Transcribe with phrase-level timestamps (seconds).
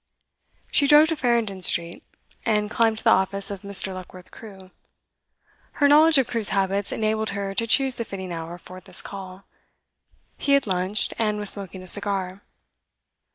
[0.71, 2.01] She drove to Farringdon Street,
[2.43, 4.71] and climbed to the office of Mr Luckworth Crewe.
[5.73, 9.43] Her knowledge of Crewe's habits enabled her to choose the fitting hour for this call;
[10.39, 12.41] he had lunched, and was smoking a cigar.